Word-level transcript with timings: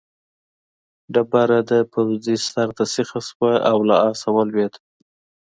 ډبره 1.13 1.59
د 1.71 1.73
پوځي 1.93 2.35
سر 2.49 2.69
ته 2.77 2.83
سیخه 2.93 3.19
شوه 3.27 3.53
او 3.69 3.77
له 3.89 3.95
آسه 4.09 4.27
ولوېد. 4.35 4.73